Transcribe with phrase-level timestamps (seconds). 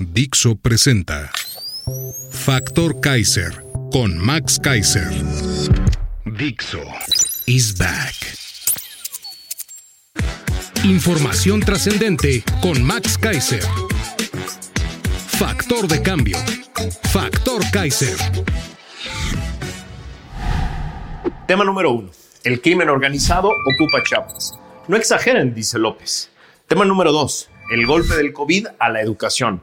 [0.00, 1.30] Dixo presenta
[2.30, 5.08] Factor Kaiser con Max Kaiser.
[6.24, 6.82] Dixo
[7.46, 8.14] is back.
[10.84, 13.62] Información trascendente con Max Kaiser.
[15.38, 16.38] Factor de cambio.
[17.12, 18.16] Factor Kaiser.
[21.46, 22.10] Tema número uno.
[22.44, 24.58] El crimen organizado ocupa Chiapas.
[24.88, 26.30] No exageren, dice López.
[26.66, 27.48] Tema número dos.
[27.70, 29.62] El golpe del COVID a la educación.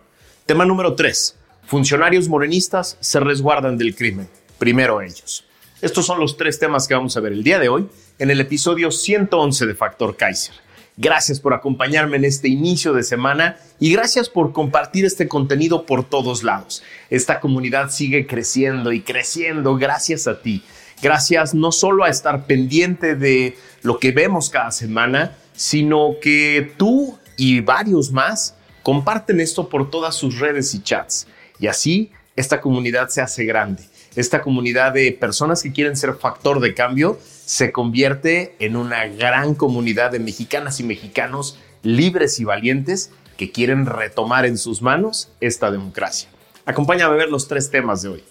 [0.50, 1.36] Tema número tres.
[1.68, 4.28] Funcionarios morenistas se resguardan del crimen.
[4.58, 5.46] Primero ellos.
[5.80, 8.42] Estos son los tres temas que vamos a ver el día de hoy en el
[8.42, 10.56] episodio 111 de Factor Kaiser.
[10.98, 16.04] Gracias por acompañarme en este inicio de semana y gracias por compartir este contenido por
[16.04, 16.82] todos lados.
[17.12, 20.64] Esta comunidad sigue creciendo y creciendo gracias a ti.
[21.00, 27.20] Gracias no solo a estar pendiente de lo que vemos cada semana, sino que tú
[27.38, 31.28] y varios más comparten esto por todas sus redes y chats.
[31.60, 33.84] Y así esta comunidad se hace grande.
[34.16, 39.56] Esta comunidad de personas que quieren ser factor de cambio se convierte en una gran
[39.56, 45.72] comunidad de mexicanas y mexicanos libres y valientes que quieren retomar en sus manos esta
[45.72, 46.30] democracia.
[46.66, 48.24] Acompáñame a ver los tres temas de hoy.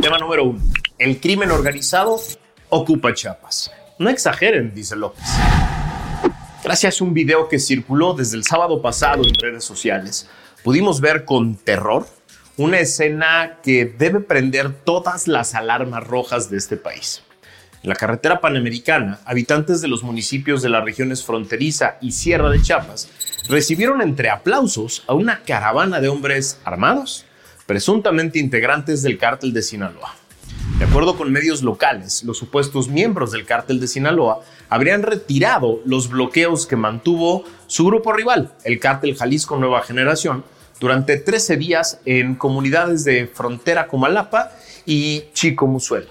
[0.00, 0.60] Tema número uno.
[0.98, 2.20] El crimen organizado
[2.68, 3.70] ocupa Chiapas.
[3.98, 5.24] No exageren, dice López.
[6.66, 10.28] Gracias a un video que circuló desde el sábado pasado en redes sociales,
[10.64, 12.08] pudimos ver con terror
[12.56, 17.22] una escena que debe prender todas las alarmas rojas de este país.
[17.84, 22.60] En la carretera panamericana, habitantes de los municipios de las regiones fronteriza y Sierra de
[22.60, 23.10] Chiapas
[23.48, 27.26] recibieron entre aplausos a una caravana de hombres armados,
[27.66, 30.16] presuntamente integrantes del cártel de Sinaloa.
[30.78, 36.10] De acuerdo con medios locales, los supuestos miembros del cártel de Sinaloa habrían retirado los
[36.10, 40.44] bloqueos que mantuvo su grupo rival, el cártel Jalisco Nueva Generación,
[40.78, 44.52] durante 13 días en comunidades de frontera Comalapa
[44.84, 46.10] y Chico Musuelo.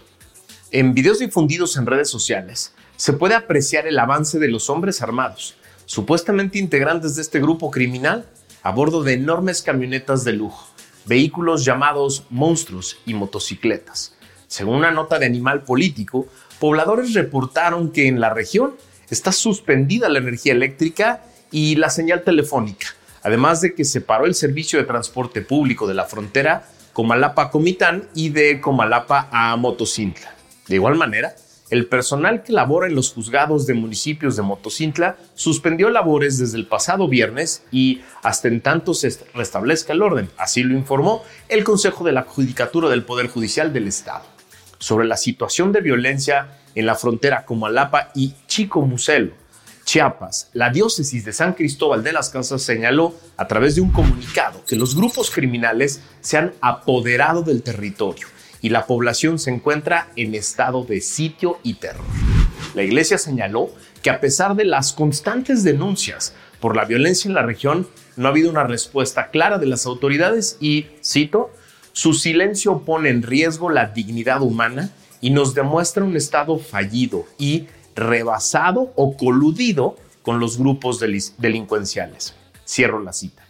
[0.72, 5.58] En videos difundidos en redes sociales se puede apreciar el avance de los hombres armados,
[5.86, 8.26] supuestamente integrantes de este grupo criminal,
[8.64, 10.68] a bordo de enormes camionetas de lujo,
[11.06, 14.15] vehículos llamados monstruos y motocicletas.
[14.47, 16.28] Según una nota de Animal Político,
[16.59, 18.75] pobladores reportaron que en la región
[19.09, 22.88] está suspendida la energía eléctrica y la señal telefónica,
[23.23, 28.29] además de que se paró el servicio de transporte público de la frontera Comalapa-Comitán y
[28.29, 30.34] de Comalapa a Motocintla.
[30.67, 31.35] De igual manera,
[31.69, 36.67] el personal que labora en los juzgados de municipios de Motocintla suspendió labores desde el
[36.67, 42.03] pasado viernes y hasta en tanto se restablezca el orden, así lo informó el Consejo
[42.03, 44.34] de la Judicatura del Poder Judicial del Estado.
[44.80, 49.34] Sobre la situación de violencia en la frontera Comalapa y Chico Muselo,
[49.86, 54.64] Chiapas, la diócesis de San Cristóbal de las Casas señaló a través de un comunicado
[54.66, 58.28] que los grupos criminales se han apoderado del territorio
[58.62, 62.06] y la población se encuentra en estado de sitio y terror.
[62.74, 63.69] La iglesia señaló
[64.02, 68.31] que a pesar de las constantes denuncias por la violencia en la región, no ha
[68.31, 71.52] habido una respuesta clara de las autoridades y, cito,
[71.95, 74.89] su silencio pone en riesgo la dignidad humana
[75.22, 81.00] y nos demuestra un estado fallido y rebasado o coludido con los grupos
[81.38, 82.35] delincuenciales.
[82.67, 83.44] Cierro la cita.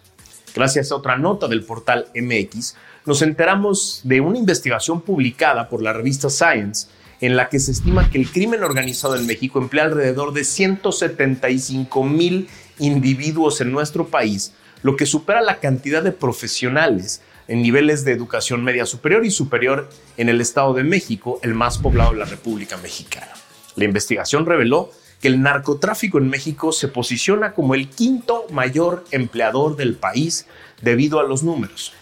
[0.53, 2.75] Gracias a otra nota del portal MX,
[3.07, 6.87] nos enteramos de una investigación publicada por la revista Science
[7.21, 12.03] en la que se estima que el crimen organizado en México emplea alrededor de 175
[12.03, 12.47] mil
[12.77, 14.53] individuos en nuestro país,
[14.83, 19.89] lo que supera la cantidad de profesionales en niveles de educación media superior y superior
[20.17, 23.31] en el Estado de México, el más poblado de la República Mexicana.
[23.75, 29.75] La investigación reveló que el narcotráfico en México se posiciona como el quinto mayor empleador
[29.75, 30.47] del país
[30.81, 31.93] debido a los números.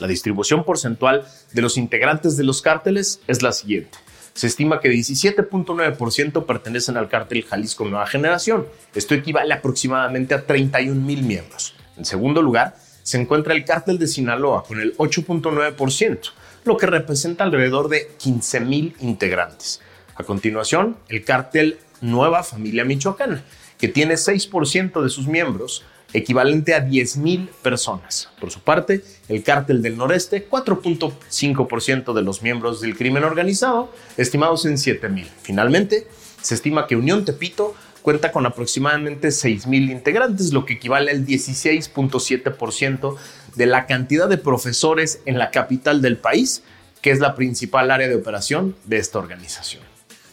[0.00, 3.98] La distribución porcentual de los integrantes de los cárteles es la siguiente.
[4.34, 8.66] Se estima que 17.9% pertenecen al cártel Jalisco Nueva Generación.
[8.92, 11.74] Esto equivale aproximadamente a 31 mil miembros.
[11.96, 16.30] En segundo lugar, se encuentra el cártel de Sinaloa con el 8.9%,
[16.64, 19.80] lo que representa alrededor de 15 mil integrantes.
[20.16, 23.44] A continuación, el cártel Nueva Familia Michoacana,
[23.78, 25.84] que tiene 6% de sus miembros,
[26.14, 28.30] equivalente a 10.000 personas.
[28.40, 34.64] Por su parte, el cártel del noreste, 4.5% de los miembros del crimen organizado, estimados
[34.64, 35.26] en 7.000.
[35.42, 36.06] Finalmente,
[36.40, 37.74] se estima que Unión Tepito
[38.04, 43.16] cuenta con aproximadamente 6.000 integrantes, lo que equivale al 16.7%
[43.56, 46.62] de la cantidad de profesores en la capital del país,
[47.00, 49.82] que es la principal área de operación de esta organización.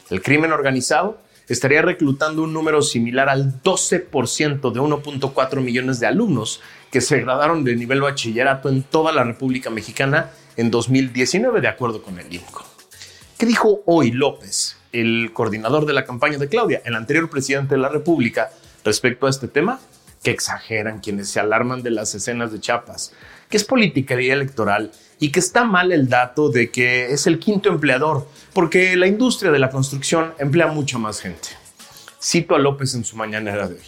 [0.09, 6.59] El crimen organizado estaría reclutando un número similar al 12% de 1.4 millones de alumnos
[6.91, 12.03] que se graduaron de nivel bachillerato en toda la República Mexicana en 2019, de acuerdo
[12.03, 12.65] con el INCO.
[13.37, 17.81] ¿Qué dijo hoy López, el coordinador de la campaña de Claudia, el anterior presidente de
[17.81, 18.51] la República,
[18.83, 19.79] respecto a este tema?
[20.23, 23.13] Que exageran quienes se alarman de las escenas de Chiapas,
[23.49, 27.69] que es politiquería electoral y que está mal el dato de que es el quinto
[27.69, 31.49] empleador, porque la industria de la construcción emplea mucha más gente.
[32.21, 33.81] Cito a López en su mañanera de hoy.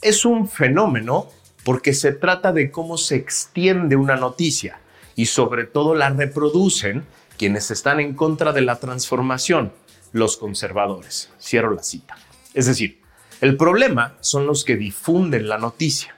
[0.00, 1.28] Es un fenómeno
[1.64, 4.78] porque se trata de cómo se extiende una noticia
[5.14, 7.04] y sobre todo la reproducen
[7.38, 9.72] quienes están en contra de la transformación,
[10.12, 11.30] los conservadores.
[11.40, 12.16] Cierro la cita.
[12.54, 13.00] Es decir,
[13.40, 16.14] el problema son los que difunden la noticia.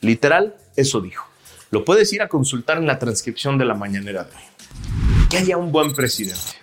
[0.00, 1.26] Literal, eso dijo.
[1.70, 5.28] Lo puedes ir a consultar en la transcripción de la mañanera de hoy.
[5.28, 6.58] Que haya un buen presidente.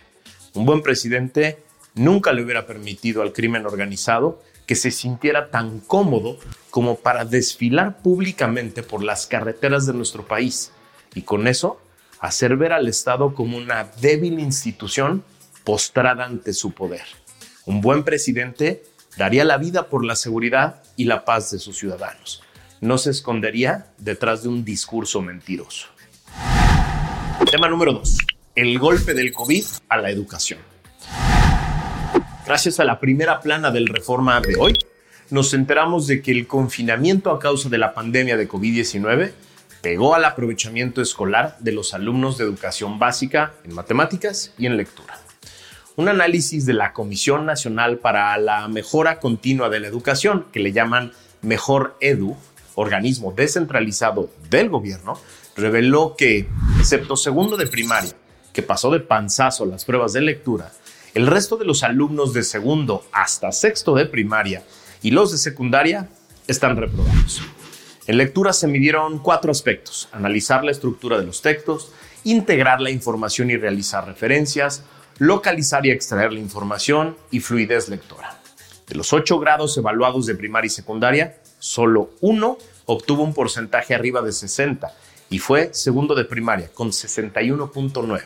[0.53, 1.59] Un buen presidente
[1.95, 6.37] nunca le hubiera permitido al crimen organizado que se sintiera tan cómodo
[6.69, 10.71] como para desfilar públicamente por las carreteras de nuestro país
[11.15, 11.79] y con eso
[12.19, 15.23] hacer ver al Estado como una débil institución
[15.67, 17.03] postrada ante su poder.
[17.65, 18.83] Un buen presidente
[19.17, 22.41] daría la vida por la seguridad y la paz de sus ciudadanos
[22.79, 25.87] no se escondería detrás de un discurso mentiroso.
[27.49, 28.17] Tema número 2.
[28.55, 30.59] El golpe del COVID a la educación.
[32.45, 34.73] Gracias a la primera plana del reforma de hoy,
[35.29, 39.31] nos enteramos de que el confinamiento a causa de la pandemia de COVID-19
[39.81, 45.26] pegó al aprovechamiento escolar de los alumnos de educación básica en matemáticas y en lectura.
[45.97, 50.71] Un análisis de la Comisión Nacional para la Mejora Continua de la Educación, que le
[50.71, 51.11] llaman
[51.41, 52.37] Mejor Edu,
[52.75, 55.19] organismo descentralizado del gobierno,
[55.55, 56.47] reveló que,
[56.77, 58.11] excepto segundo de primaria,
[58.53, 60.71] que pasó de panzazo las pruebas de lectura,
[61.15, 64.61] el resto de los alumnos de segundo hasta sexto de primaria
[65.01, 66.09] y los de secundaria
[66.45, 67.41] están reprobados.
[68.05, 71.91] En lectura se midieron cuatro aspectos, analizar la estructura de los textos,
[72.23, 74.83] integrar la información y realizar referencias,
[75.19, 78.39] localizar y extraer la información y fluidez lectora.
[78.87, 84.21] De los ocho grados evaluados de primaria y secundaria, solo uno obtuvo un porcentaje arriba
[84.21, 84.91] de 60
[85.29, 88.21] y fue segundo de primaria con 61.9.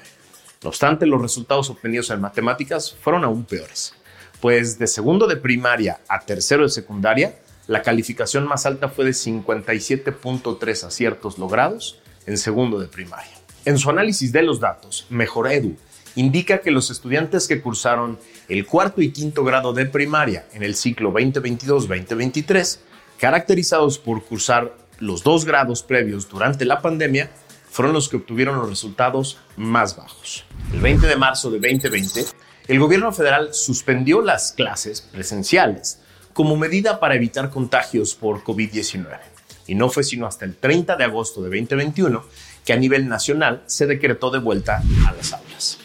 [0.64, 3.96] No obstante, los resultados obtenidos en matemáticas fueron aún peores,
[4.40, 9.12] pues de segundo de primaria a tercero de secundaria, la calificación más alta fue de
[9.12, 13.32] 57.3 aciertos logrados en segundo de primaria.
[13.66, 15.78] En su análisis de los datos, Mejoredu
[16.16, 18.20] indica que los estudiantes que cursaron
[18.50, 22.80] el cuarto y quinto grado de primaria en el ciclo 2022-2023
[23.18, 27.30] caracterizados por cursar los dos grados previos durante la pandemia,
[27.70, 30.44] fueron los que obtuvieron los resultados más bajos.
[30.74, 32.26] El 20 de marzo de 2020,
[32.68, 36.00] el gobierno federal suspendió las clases presenciales
[36.34, 39.20] como medida para evitar contagios por COVID-19.
[39.68, 42.24] Y no fue sino hasta el 30 de agosto de 2021
[42.66, 45.81] que a nivel nacional se decretó de vuelta a las aulas.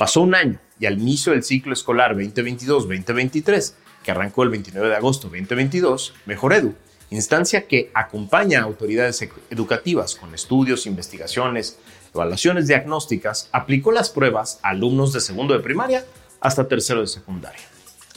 [0.00, 4.96] Pasó un año y al inicio del ciclo escolar 2022-2023 que arrancó el 29 de
[4.96, 6.74] agosto de 2022, Mejor Edu,
[7.10, 11.78] instancia que acompaña a autoridades educativas con estudios, investigaciones,
[12.14, 16.06] evaluaciones diagnósticas, aplicó las pruebas a alumnos de segundo de primaria
[16.40, 17.60] hasta tercero de secundaria.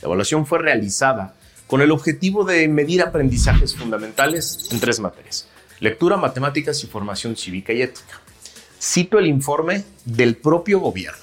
[0.02, 1.36] La evaluación fue realizada
[1.68, 5.50] con el objetivo de medir aprendizajes fundamentales en tres materias,
[5.82, 8.22] lectura, matemáticas y formación cívica y ética.
[8.82, 11.23] Cito el informe del propio gobierno.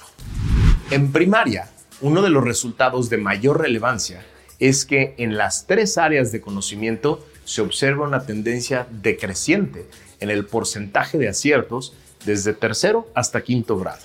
[0.91, 1.69] En primaria,
[2.01, 4.25] uno de los resultados de mayor relevancia
[4.59, 9.87] es que en las tres áreas de conocimiento se observa una tendencia decreciente
[10.19, 11.93] en el porcentaje de aciertos
[12.25, 14.01] desde tercero hasta quinto grado,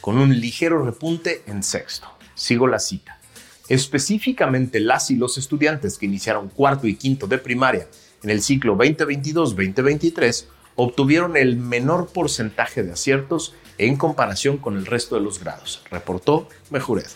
[0.00, 2.08] con un ligero repunte en sexto.
[2.34, 3.20] Sigo la cita.
[3.68, 7.86] Específicamente las y los estudiantes que iniciaron cuarto y quinto de primaria
[8.24, 15.14] en el ciclo 2022-2023 obtuvieron el menor porcentaje de aciertos en comparación con el resto
[15.14, 17.06] de los grados, reportó Mejured.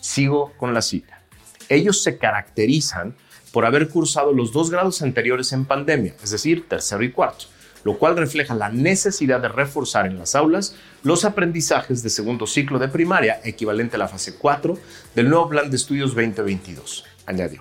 [0.00, 1.22] Sigo con la cita.
[1.68, 3.16] Ellos se caracterizan
[3.52, 7.46] por haber cursado los dos grados anteriores en pandemia, es decir, tercero y cuarto,
[7.84, 12.78] lo cual refleja la necesidad de reforzar en las aulas los aprendizajes de segundo ciclo
[12.78, 14.78] de primaria, equivalente a la fase 4
[15.14, 17.60] del nuevo Plan de Estudios 2022, añadió.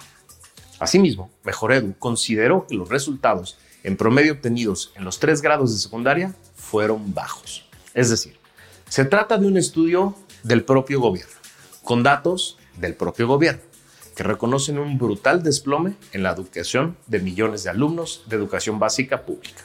[0.79, 6.36] Asimismo, Mejoredu consideró que los resultados en promedio obtenidos en los tres grados de secundaria
[6.56, 7.66] fueron bajos.
[7.98, 8.36] Es decir,
[8.88, 11.34] se trata de un estudio del propio gobierno,
[11.82, 13.63] con datos del propio gobierno,
[14.16, 19.25] que reconocen un brutal desplome en la educación de millones de alumnos de educación básica
[19.25, 19.63] pública,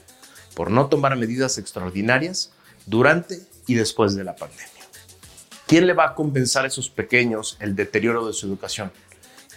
[0.54, 2.54] por no tomar medidas extraordinarias
[2.86, 4.66] durante y después de la pandemia.
[5.66, 8.92] ¿Quién le va a compensar a esos pequeños el deterioro de su educación?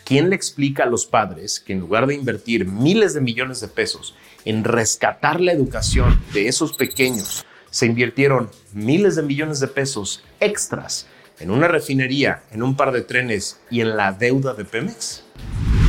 [0.03, 3.69] ¿Quién le explica a los padres que en lugar de invertir miles de millones de
[3.69, 10.23] pesos en rescatar la educación de esos pequeños, se invirtieron miles de millones de pesos
[10.39, 11.07] extras
[11.41, 15.23] en una refinería, en un par de trenes y en la deuda de Pemex?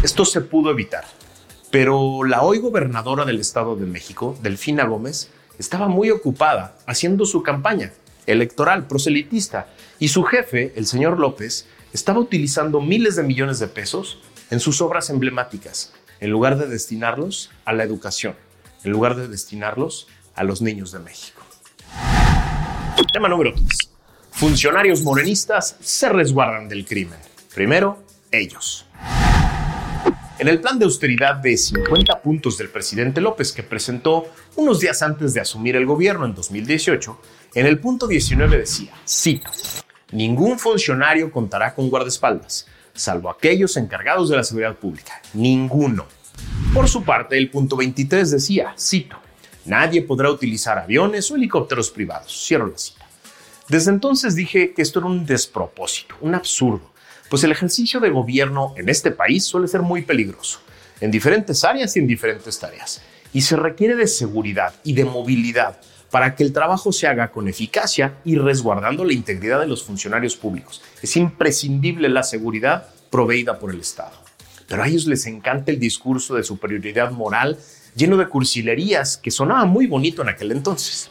[0.03, 1.05] Esto se pudo evitar,
[1.71, 7.45] pero la hoy gobernadora del Estado de México, Delfina Gómez, estaba muy ocupada haciendo su
[7.45, 7.93] campaña
[8.27, 9.69] electoral proselitista
[10.01, 14.19] y su jefe, el señor López, estaba utilizando miles de millones de pesos
[14.51, 18.35] en sus obras emblemáticas, en lugar de destinarlos a la educación,
[18.83, 21.36] en lugar de destinarlos a los niños de México.
[23.05, 23.67] Tema número 3.
[24.31, 27.19] Funcionarios morenistas se resguardan del crimen.
[27.55, 28.87] Primero, ellos.
[30.39, 34.27] En el plan de austeridad de 50 puntos del presidente López que presentó
[34.57, 37.21] unos días antes de asumir el gobierno en 2018,
[37.55, 39.51] en el punto 19 decía, cito,
[40.13, 45.21] Ningún funcionario contará con guardaespaldas, salvo aquellos encargados de la seguridad pública.
[45.35, 46.07] Ninguno.
[46.73, 49.17] Por su parte, el punto 23 decía, cito,
[49.67, 52.47] nadie podrá utilizar aviones o helicópteros privados.
[52.47, 53.07] Cierro la cita.
[53.69, 56.93] Desde entonces dije que esto era un despropósito, un absurdo,
[57.29, 60.61] pues el ejercicio de gobierno en este país suele ser muy peligroso,
[61.01, 65.81] en diferentes áreas y en diferentes tareas, y se requiere de seguridad y de movilidad
[66.11, 70.37] para que el trabajo se haga con eficacia y resguardando la integridad de los funcionarios
[70.37, 70.81] públicos.
[71.03, 74.13] Es imprescindible la seguridad proveída por el Estado.
[74.69, 77.59] Pero a ellos les encanta el discurso de superioridad moral
[77.97, 81.11] lleno de cursilerías que sonaba muy bonito en aquel entonces.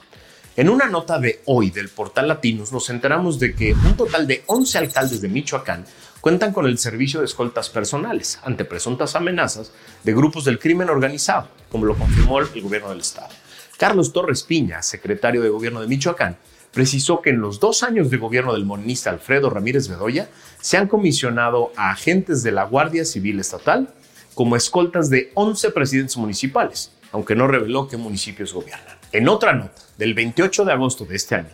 [0.56, 4.44] En una nota de hoy del portal Latinos nos enteramos de que un total de
[4.46, 5.86] 11 alcaldes de Michoacán
[6.22, 9.72] cuentan con el servicio de escoltas personales ante presuntas amenazas
[10.04, 13.30] de grupos del crimen organizado, como lo confirmó el gobierno del estado.
[13.78, 16.38] Carlos Torres Piña, secretario de Gobierno de Michoacán,
[16.72, 20.30] precisó que en los dos años de gobierno del monista Alfredo Ramírez Bedoya
[20.62, 23.90] se han comisionado a agentes de la Guardia Civil Estatal
[24.36, 28.98] como escoltas de 11 presidentes municipales, aunque no reveló qué municipios gobiernan.
[29.12, 31.50] En otra nota, del 28 de agosto de este año,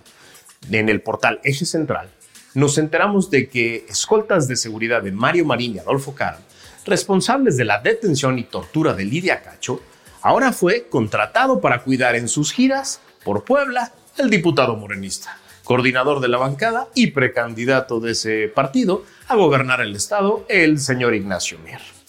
[0.70, 2.10] en el portal Eje Central,
[2.56, 6.40] nos enteramos de que escoltas de seguridad de Mario Marín y Adolfo Caro,
[6.86, 9.82] responsables de la detención y tortura de Lidia Cacho,
[10.22, 16.28] ahora fue contratado para cuidar en sus giras por Puebla el diputado morenista, coordinador de
[16.28, 22.00] la bancada y precandidato de ese partido a gobernar el estado, el señor Ignacio Mier.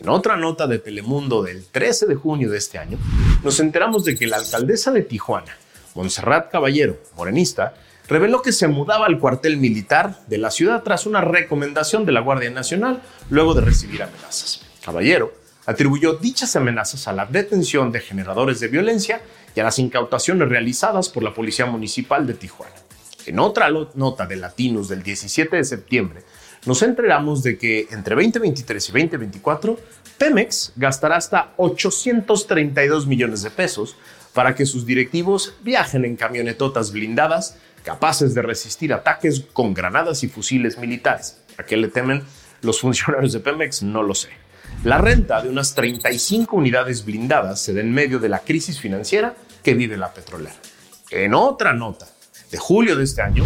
[0.00, 2.96] En otra nota de Telemundo del 13 de junio de este año,
[3.44, 5.54] nos enteramos de que la alcaldesa de Tijuana,
[5.94, 7.74] Montserrat Caballero, morenista,
[8.08, 12.20] reveló que se mudaba al cuartel militar de la ciudad tras una recomendación de la
[12.20, 14.62] Guardia Nacional luego de recibir amenazas.
[14.82, 15.34] Caballero
[15.66, 19.20] atribuyó dichas amenazas a la detención de generadores de violencia
[19.54, 22.74] y a las incautaciones realizadas por la Policía Municipal de Tijuana.
[23.26, 26.22] En otra nota de Latinos del 17 de septiembre,
[26.66, 29.78] nos enteramos de que entre 2023 y 2024,
[30.18, 33.96] Pemex gastará hasta 832 millones de pesos
[34.34, 40.28] para que sus directivos viajen en camionetotas blindadas capaces de resistir ataques con granadas y
[40.28, 41.38] fusiles militares.
[41.56, 42.22] ¿A qué le temen
[42.60, 43.82] los funcionarios de Pemex?
[43.82, 44.28] No lo sé.
[44.84, 49.34] La renta de unas 35 unidades blindadas se da en medio de la crisis financiera
[49.62, 50.54] que vive la petrolera.
[51.10, 52.06] En otra nota
[52.50, 53.44] de julio de este año,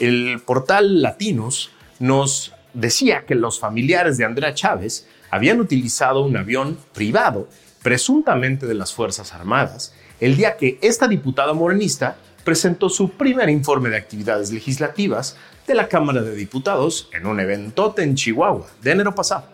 [0.00, 1.70] el portal Latinos
[2.02, 7.48] nos decía que los familiares de Andrea Chávez habían utilizado un avión privado,
[7.80, 13.88] presuntamente de las Fuerzas Armadas, el día que esta diputada morenista presentó su primer informe
[13.88, 19.14] de actividades legislativas de la Cámara de Diputados en un eventote en Chihuahua de enero
[19.14, 19.46] pasado.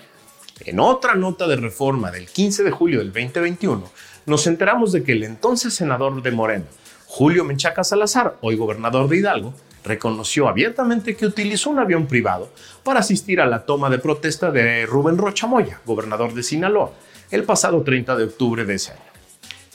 [0.64, 3.84] En otra nota de reforma del 15 de julio del 2021,
[4.24, 6.64] nos enteramos de que el entonces senador de Morena,
[7.04, 9.52] Julio Menchaca Salazar, hoy gobernador de Hidalgo,
[9.84, 12.50] reconoció abiertamente que utilizó un avión privado
[12.82, 16.92] para asistir a la toma de protesta de Rubén Rocha Moya, gobernador de Sinaloa,
[17.30, 19.02] el pasado 30 de octubre de ese año.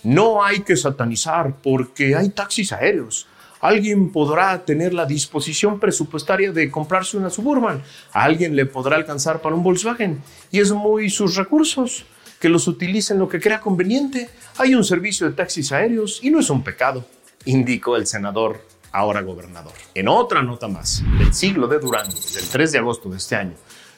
[0.03, 3.27] No hay que satanizar porque hay taxis aéreos,
[3.63, 7.81] Alguien podrá tener la disposición presupuestaria de comprarse una Suburban.
[8.11, 10.21] A alguien le podrá alcanzar para un Volkswagen.
[10.51, 12.03] Y es muy sus recursos
[12.41, 14.29] que los utilicen lo que crea conveniente.
[14.57, 17.05] Hay un servicio de taxis aéreos y no es un pecado,
[17.45, 18.59] indicó el senador,
[18.93, 19.73] ahora gobernador.
[19.93, 23.55] En otra nota más, del siglo de Durango, del 3 de agosto de este año,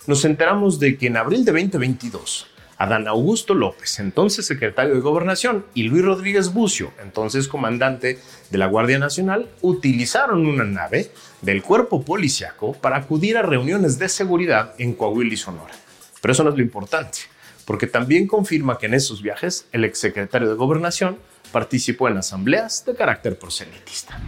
[0.07, 2.47] nos enteramos de que en abril de 2022,
[2.77, 8.67] Adán Augusto López, entonces secretario de Gobernación, y Luis Rodríguez Bucio, entonces comandante de la
[8.67, 11.11] Guardia Nacional, utilizaron una nave
[11.41, 15.73] del cuerpo policiaco para acudir a reuniones de seguridad en Coahuila y Sonora.
[16.21, 17.19] Pero eso no es lo importante,
[17.65, 21.17] porque también confirma que en esos viajes el exsecretario de Gobernación
[21.51, 24.19] participó en asambleas de carácter proselitista.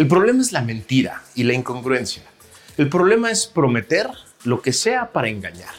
[0.00, 2.22] El problema es la mentira y la incongruencia.
[2.78, 4.08] El problema es prometer
[4.44, 5.74] lo que sea para engañar.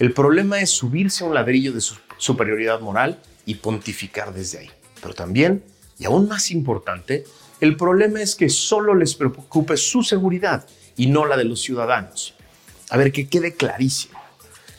[0.00, 4.70] El problema es subirse a un ladrillo de su superioridad moral y pontificar desde ahí.
[5.00, 5.62] Pero también,
[6.00, 7.22] y aún más importante,
[7.60, 12.34] el problema es que solo les preocupe su seguridad y no la de los ciudadanos.
[12.88, 14.18] A ver, que quede clarísimo.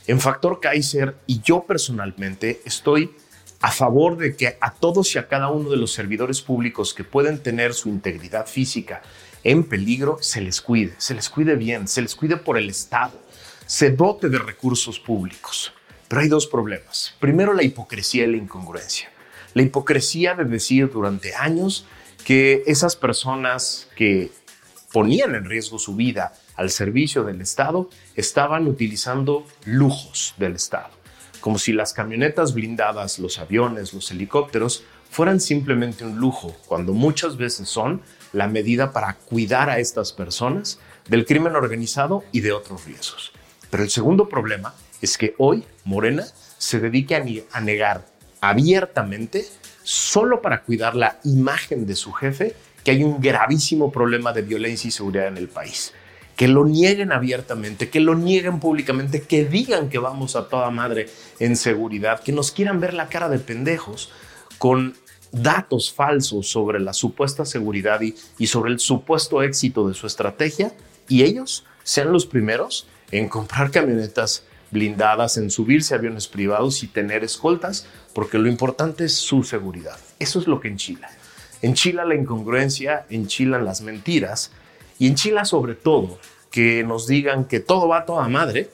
[0.05, 3.15] En Factor Kaiser y yo personalmente estoy
[3.61, 7.03] a favor de que a todos y a cada uno de los servidores públicos que
[7.03, 9.01] pueden tener su integridad física
[9.43, 13.19] en peligro, se les cuide, se les cuide bien, se les cuide por el Estado
[13.71, 15.71] se dote de recursos públicos.
[16.09, 17.15] Pero hay dos problemas.
[17.21, 19.09] Primero, la hipocresía y la incongruencia.
[19.53, 21.85] La hipocresía de decir durante años
[22.25, 24.29] que esas personas que
[24.91, 30.91] ponían en riesgo su vida al servicio del Estado estaban utilizando lujos del Estado,
[31.41, 37.35] como si las camionetas blindadas, los aviones, los helicópteros fueran simplemente un lujo, cuando muchas
[37.35, 40.79] veces son la medida para cuidar a estas personas
[41.09, 43.33] del crimen organizado y de otros riesgos.
[43.69, 46.25] Pero el segundo problema es que hoy Morena
[46.57, 47.21] se dedica
[47.51, 48.05] a negar
[48.39, 49.45] abiertamente,
[49.83, 54.87] solo para cuidar la imagen de su jefe, que hay un gravísimo problema de violencia
[54.87, 55.93] y seguridad en el país.
[56.41, 61.07] Que lo nieguen abiertamente, que lo nieguen públicamente, que digan que vamos a toda madre
[61.37, 64.09] en seguridad, que nos quieran ver la cara de pendejos
[64.57, 64.95] con
[65.31, 70.73] datos falsos sobre la supuesta seguridad y, y sobre el supuesto éxito de su estrategia,
[71.07, 76.87] y ellos sean los primeros en comprar camionetas blindadas, en subirse a aviones privados y
[76.87, 79.99] tener escoltas, porque lo importante es su seguridad.
[80.17, 81.07] Eso es lo que enchila.
[81.61, 84.49] Enchila la incongruencia, enchilan las mentiras
[84.97, 86.17] y enchila sobre todo
[86.51, 88.69] que nos digan que todo va a toda madre,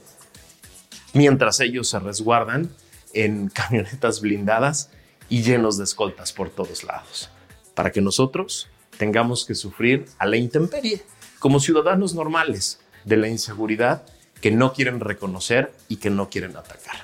[1.13, 2.70] mientras ellos se resguardan
[3.13, 4.90] en camionetas blindadas
[5.30, 7.30] y llenos de escoltas por todos lados,
[7.76, 11.04] para que nosotros tengamos que sufrir a la intemperie
[11.40, 14.04] como ciudadanos normales de la inseguridad
[14.42, 16.98] que no quieren reconocer y que no quieren atacar.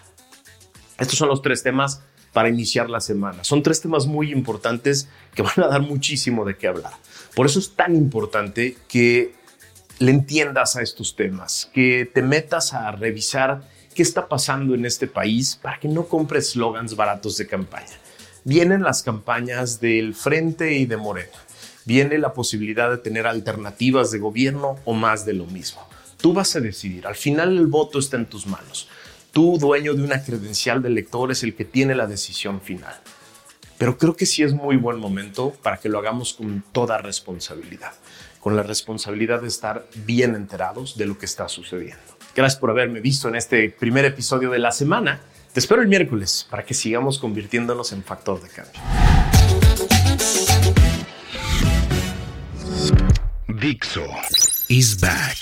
[0.98, 3.44] Estos son los tres temas para iniciar la semana.
[3.44, 6.94] Son tres temas muy importantes que van a dar muchísimo de qué hablar.
[7.36, 9.36] Por eso es tan importante que
[10.04, 13.62] le entiendas a estos temas, que te metas a revisar
[13.96, 17.98] qué está pasando en este país para que no compres slogans baratos de campaña.
[18.44, 21.38] Vienen las campañas del Frente y de Morena.
[21.86, 25.82] Viene la posibilidad de tener alternativas de gobierno o más de lo mismo.
[26.18, 27.08] Tú vas a decidir.
[27.08, 28.89] Al final el voto está en tus manos.
[29.32, 32.94] Tú, dueño de una credencial de elector, es el que tiene la decisión final.
[33.78, 37.94] Pero creo que sí es muy buen momento para que lo hagamos con toda responsabilidad,
[38.43, 42.03] con la responsabilidad de estar bien enterados de lo que está sucediendo.
[42.36, 45.21] Gracias por haberme visto en este primer episodio de la semana.
[45.53, 48.82] Te espero el miércoles para que sigamos convirtiéndonos en factor de cambio.
[53.47, 54.06] Dixo
[54.67, 55.38] is back.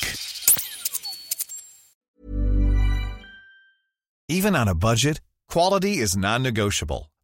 [4.30, 7.11] Even on a budget, quality is non-negotiable.